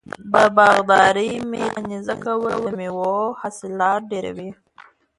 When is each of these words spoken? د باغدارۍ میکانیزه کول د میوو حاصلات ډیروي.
د 0.31 0.33
باغدارۍ 0.57 1.31
میکانیزه 1.51 2.15
کول 2.23 2.43
د 2.63 2.65
میوو 2.79 3.11
حاصلات 3.41 4.01
ډیروي. 4.11 4.49